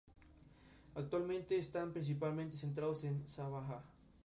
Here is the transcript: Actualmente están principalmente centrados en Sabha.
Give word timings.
Actualmente 0.95 1.55
están 1.57 1.91
principalmente 1.93 2.57
centrados 2.57 3.03
en 3.03 3.27
Sabha. 3.27 3.85